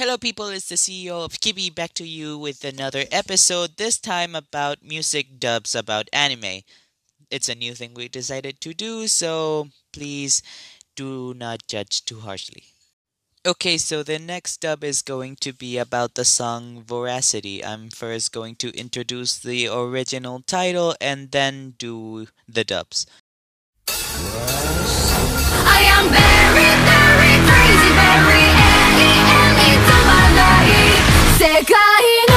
[0.00, 0.48] Hello, people.
[0.48, 5.38] It's the CEO of Kibi back to you with another episode, this time about music
[5.38, 6.62] dubs about anime.
[7.30, 10.42] It's a new thing we decided to do, so please
[10.96, 12.64] do not judge too harshly.
[13.44, 17.62] Okay, so the next dub is going to be about the song Voracity.
[17.62, 23.04] I'm first going to introduce the original title and then do the dubs.
[23.86, 28.49] I am very, very crazy, very.
[31.40, 32.29] 界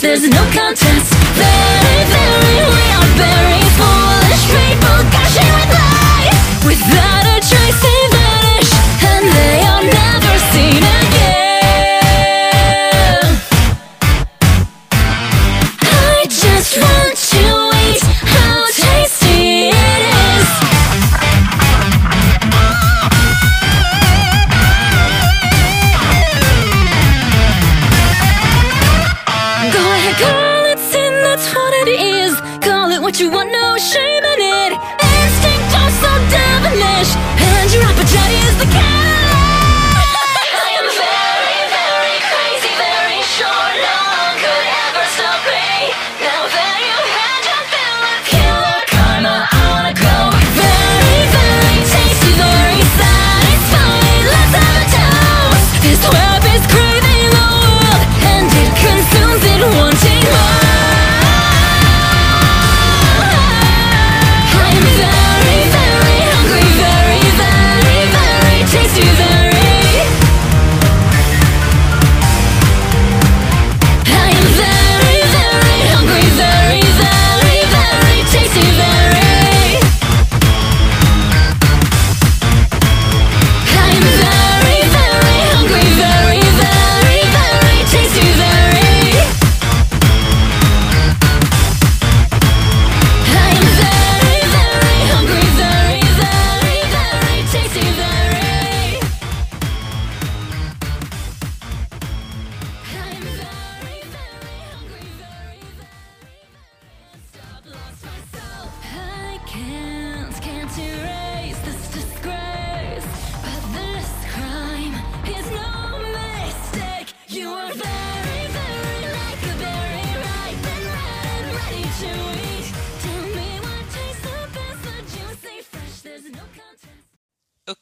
[0.00, 1.17] There's no contest.
[33.08, 34.72] what you want, no shame in it.
[35.00, 37.37] Instinct, so devilish.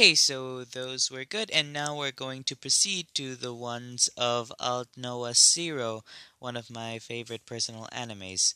[0.00, 4.50] Okay, so those were good, and now we're going to proceed to the ones of
[4.58, 6.04] Aldnoah Zero,
[6.38, 8.54] one of my favorite personal animes.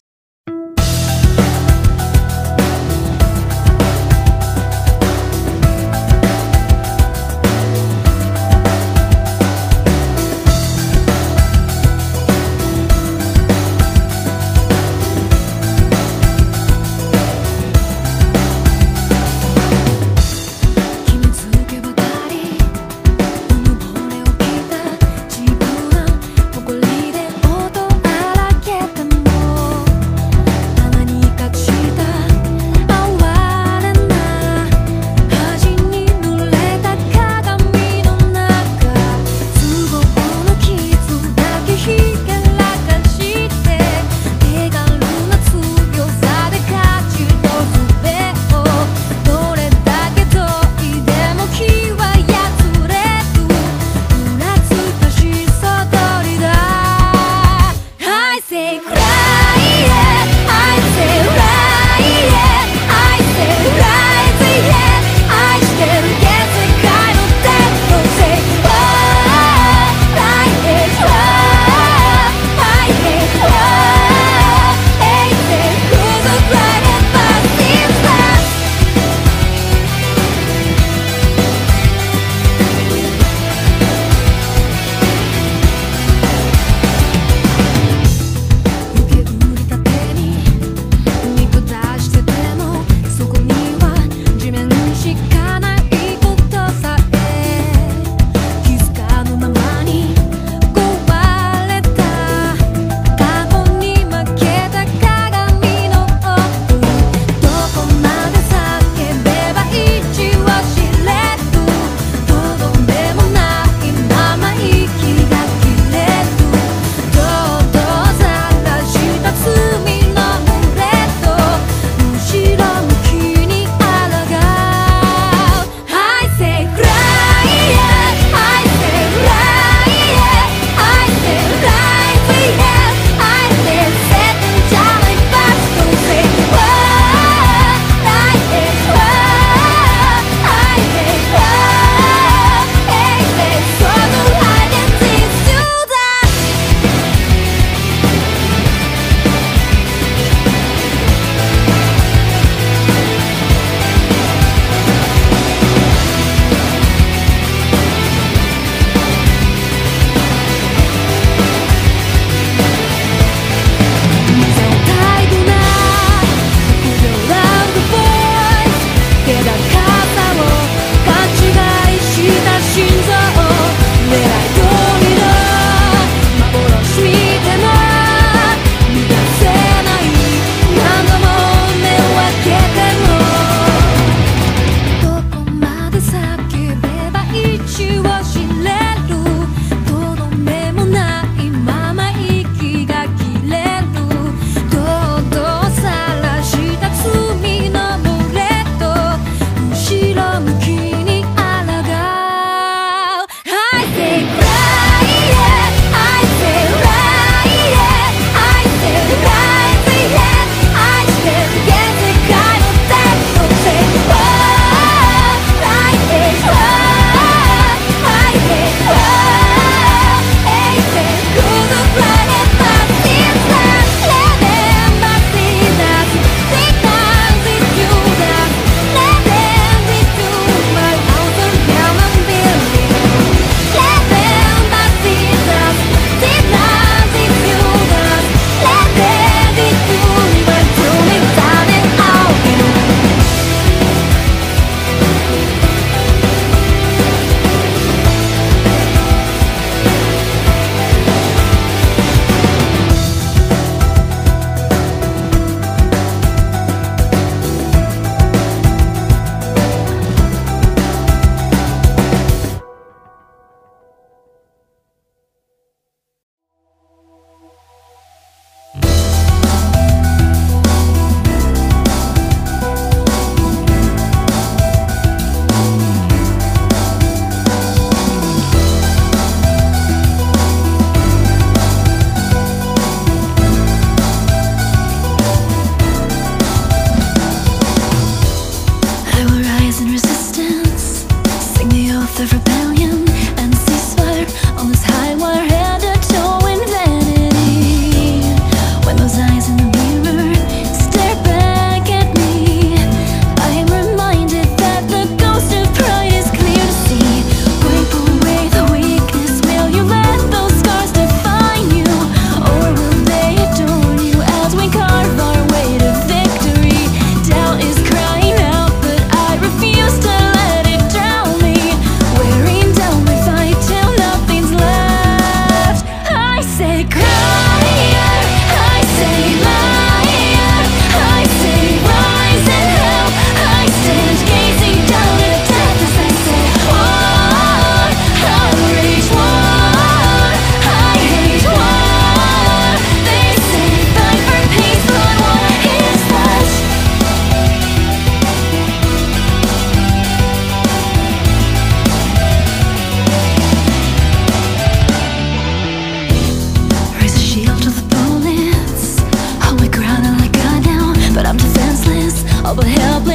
[362.55, 363.14] but helpless.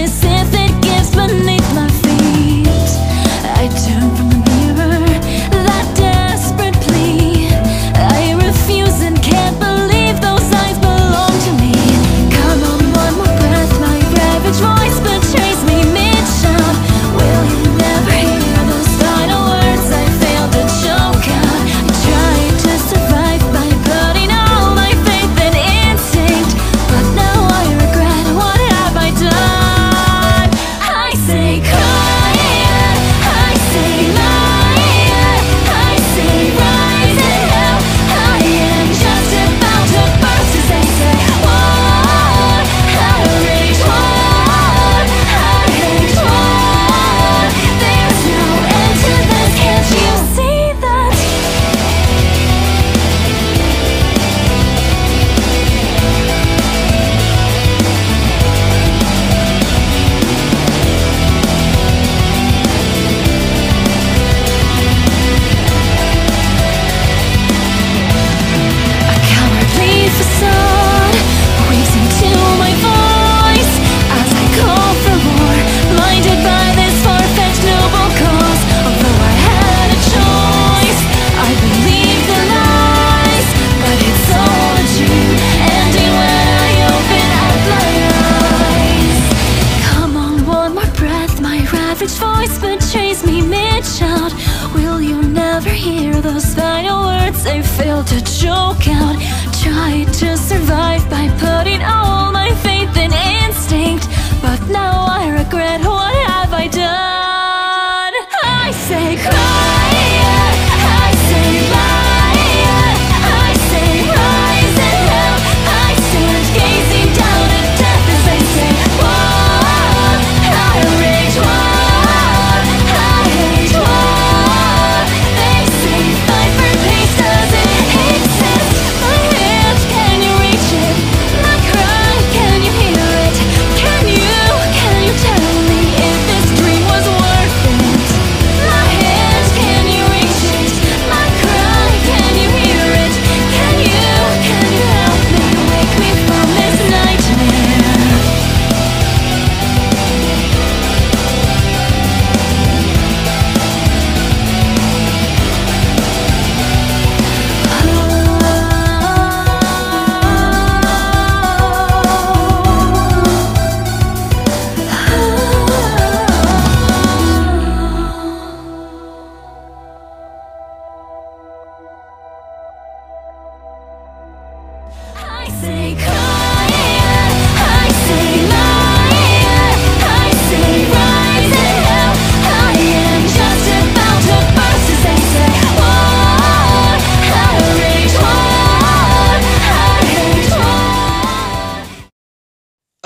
[99.72, 104.08] tried to survive by putting all my faith in instinct,
[104.42, 105.09] but now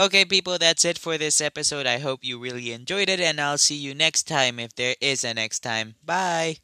[0.04, 1.88] Okay, people, that's it for this episode.
[1.88, 5.24] I hope you really enjoyed it, and I'll see you next time if there is
[5.24, 5.96] a next time.
[6.04, 6.58] Bye.